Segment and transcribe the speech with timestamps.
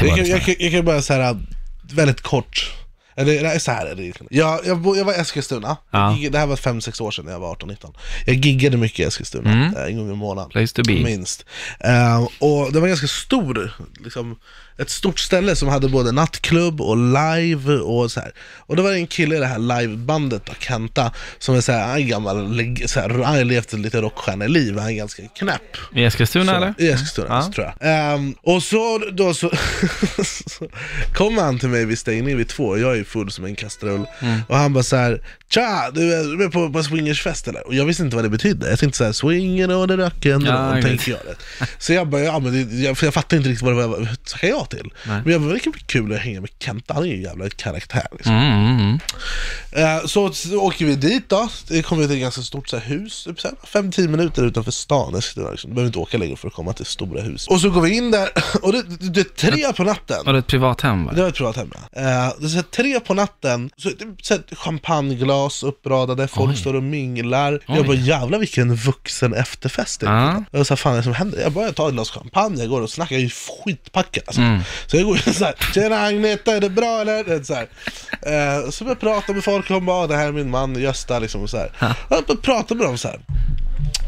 [0.00, 1.40] Jag jag, jag kan bara säga
[1.92, 2.72] väldigt kort.
[3.18, 5.76] Eller nej, så här är det jag, jag, bo- jag var i Eskilstuna.
[5.90, 6.14] Ja.
[6.16, 7.94] Giggade- Det här var 5-6 år sedan när jag var 18-19.
[8.26, 9.76] Jag giggade mycket i Eskilstuna, Mm.
[9.76, 10.50] eh, en gång i månaden.
[10.50, 10.92] Place to be.
[10.92, 11.44] Minst.
[11.80, 13.72] Eh, och det var ganska stor,
[14.04, 14.36] liksom,
[14.80, 18.32] ett stort ställe som hade både nattklubb och live och så här.
[18.56, 21.72] Och då var det en kille i det här livebandet, då, Kenta, som är så
[21.72, 24.92] här, han är gammal, leg- så här, han har levt ett lite rockstjärneliv, han är
[24.92, 25.76] ganska knäpp.
[25.94, 26.74] I Eskilstuna eller?
[26.78, 27.42] I Eskilstuna, Ja.
[27.42, 27.74] så tror jag.
[28.14, 29.50] Ehm, och så, då så,
[30.46, 30.68] så
[31.14, 34.06] kom han till mig vid stängning vid två, jag är full som en kastrull.
[34.20, 34.40] Mm.
[34.48, 37.66] Och han bara så här: Tja, du är, är på, på swingersfest eller?
[37.66, 38.70] Och jag visste inte vad det betydde.
[38.70, 41.66] Jag tänkte såhär, swingen och det rocken, Ja, och jag tänker jag det.
[41.78, 43.98] Så jag bara, ja men det, jag, för jag fattade inte riktigt vad det var,
[43.98, 44.90] vad tackade jag till?
[45.06, 45.20] Nej.
[45.24, 47.22] Men jag bara, det kan bli kul att hänga med Kenta, han är ju en
[47.22, 48.34] jävla karaktär liksom.
[48.34, 48.98] Mm, mm.
[49.72, 52.84] Eh, Så, så åker vi dit då, det kommer till ett ganska stort så här,
[52.84, 53.38] hus, typ
[53.72, 55.14] 5-10 minuter utanför stan.
[55.14, 55.70] Eskilstuna, Liksom.
[55.70, 57.46] Du behöver inte åka längre för att komma till stora hus.
[57.48, 58.28] Och så går vi in där,
[58.62, 60.16] och det, det, det är tre på natten.
[60.24, 61.12] Var det ett privat hem va?
[61.14, 62.00] Det var ett privat hem ja.
[62.00, 62.62] Eh, Det är här,
[62.98, 63.90] tre på natten, så,
[64.22, 66.56] så här, champagneglas uppradade, folk Oj.
[66.56, 67.52] står och minglar.
[67.68, 67.76] Oj.
[67.76, 70.10] Jag bara jävlar vilken vuxen efterfest det är.
[70.12, 70.44] Ja.
[70.50, 71.40] Jag sa fan är det som händer?
[71.40, 73.30] Jag bara jag tar ett glas champagne, jag går och snackar, jag är ju
[73.64, 74.40] skitpackad alltså.
[74.42, 74.60] Mm.
[74.86, 77.44] Så jag går in såhär, tjena Agneta är det bra eller?
[77.44, 77.68] Så, här.
[78.22, 81.18] Eh, så jag prata med folk, och bara, "Ah, det här är min man Gösta
[81.18, 81.72] liksom och så här.
[82.10, 83.20] Jag börjar prata med dem så här.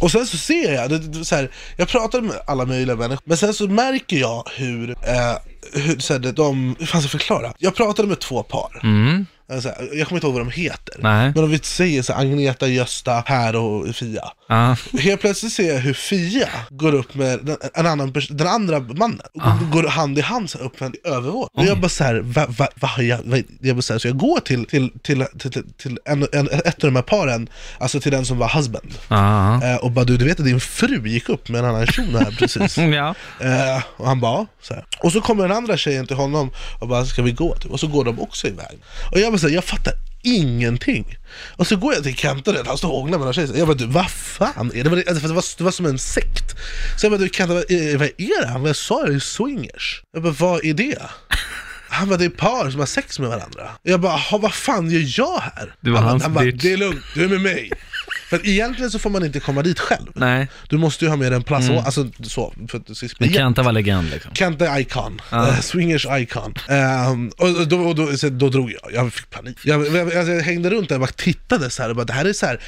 [0.00, 3.36] Och sen så ser jag, det, så här, jag pratar med alla möjliga människor, men
[3.36, 5.36] sen så märker jag hur, eh,
[5.76, 7.52] hur så här, de, hur fan ska jag förklara?
[7.58, 8.80] Jag pratade med två par.
[8.82, 9.26] Mm.
[9.48, 10.94] Så här, jag kommer inte ihåg vad de heter.
[10.98, 11.32] Nej.
[11.34, 14.24] Men om vi säger så här, Agneta, Gösta, Per och Fia.
[14.48, 14.76] Ja.
[14.98, 19.20] Helt plötsligt ser jag hur Fia går upp med den, en annan den andra mannen.
[19.34, 21.50] Och Går hand i hand så här upp med en övervåning.
[21.54, 24.08] Och jag bara såhär, va, va, va, har jag, va, jag bara så, här, så
[24.08, 27.48] jag går till, till, till, till, till, till en, en, ett av de här paren,
[27.78, 28.94] alltså till den som var husband.
[29.08, 29.64] Ja.
[29.64, 32.18] Eh, och bara du, du vet att din fru gick upp med en annan shuno
[32.18, 32.78] här precis.
[32.96, 33.14] Ja.
[33.40, 34.84] Eh, och han bara, så här.
[35.00, 36.50] Och så kommer den andra tjejen till honom
[36.80, 37.54] och bara, ska vi gå?
[37.54, 37.72] Typ.
[37.72, 38.78] Och så går de också iväg.
[39.12, 41.16] Och jag bara så här, jag fattar ingenting.
[41.56, 42.16] Och så går jag till
[42.52, 43.54] du vet, han står och hånglar med några tjejer.
[43.58, 44.90] Jag bara, du, vad fan är det?
[44.90, 46.54] Var, alltså, det, var, det var som en sekt.
[46.98, 48.48] Så jag bara, du vad är, vad är det?
[48.48, 50.02] Han bara, jag sa det, det är swingers.
[50.12, 50.98] Jag bara, vad är det?
[51.88, 53.70] Han bara, det är par som har sex med varandra.
[53.82, 55.74] Jag bara, "Jaha, vad fan gör jag här?
[55.80, 57.72] Du var han, bara- hans han bara, det är lugnt, du är med mig.
[58.28, 60.06] För att egentligen så får man inte komma dit själv.
[60.14, 60.48] Nej.
[60.68, 63.62] Du måste ju ha med en plats, alltså så, för att det ska Men Kenta
[63.62, 64.34] var legend liksom.
[64.34, 65.48] Kenta Icon, Ja.
[65.48, 66.54] Eh, swingers icon.
[66.68, 69.56] Ehm, och då, och då, så då drog jag, jag fick panik.
[69.64, 72.12] Jag, jag, jag, jag hängde runt där och bara tittade så här, och bara, det
[72.12, 72.60] här är så här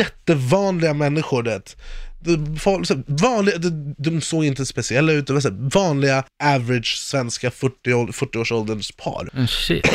[0.00, 1.76] jättevanliga människor det.
[2.20, 6.96] De, folk, vanliga, de, de såg inte speciella ut, det var så här, vanliga average
[6.98, 9.28] svenska 40 ål- 40-årsålderns par.
[9.34, 9.86] Mm, shit.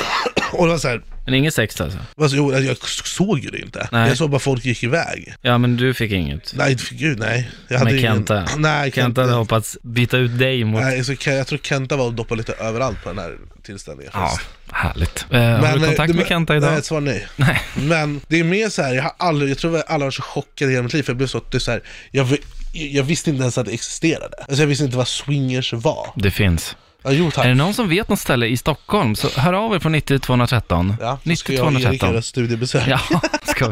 [0.51, 1.99] Och det var så här, Men inget sex alltså?
[2.17, 3.87] alltså, jo, jag såg ju det inte.
[3.91, 4.07] Nej.
[4.07, 5.33] Jag såg bara folk gick iväg.
[5.41, 6.53] Ja men du fick inget.
[6.55, 7.49] Nej, gud nej.
[7.67, 8.47] Jag hade Men ingen- Kenta?
[8.57, 10.81] Nej, Kenta hade hoppats byta ut dig mot...
[10.81, 14.11] Nej, så jag tror Kenta var och doppade lite överallt på den här tillställningen.
[14.15, 14.37] Ja,
[14.71, 15.25] härligt.
[15.31, 16.77] Eh, har du eh, kontakt det- med Kenta Nej, idag?
[16.77, 17.27] ett svar nej.
[17.35, 17.61] Nej.
[17.75, 20.21] Men det är mer så här, jag har aldrig, jag tror att alla var så
[20.21, 22.37] chockade i hela mitt liv, för jag blev så, det är så här, jag,
[22.73, 24.35] jag visste inte ens att det existerade.
[24.47, 26.07] Alltså jag visste inte vad swingers var.
[26.15, 26.75] Det finns.
[27.03, 27.45] Ja, jo tack.
[27.45, 30.19] Är det någon som vet något ställe i Stockholm så hör av er på 90
[30.19, 30.95] 213.
[30.99, 32.09] Ja, så 90 ska jag och Erik 213.
[32.11, 32.83] göra studiebesök.
[32.87, 32.99] Ja,
[33.45, 33.53] ska.